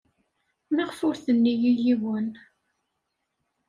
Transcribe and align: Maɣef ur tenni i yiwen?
Maɣef 0.75 0.99
ur 1.07 1.15
tenni 1.23 1.53
i 1.69 1.71
yiwen? 1.83 2.29